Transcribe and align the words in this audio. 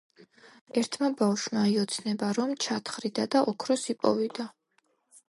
ერთმა 0.79 1.09
ბავშვმა 1.19 1.65
იოცნება, 1.73 2.29
რომ 2.39 2.53
ჩათხრიდა 2.67 3.27
და 3.37 3.45
ოქროს 3.53 3.85
იპოვიდა. 3.97 4.49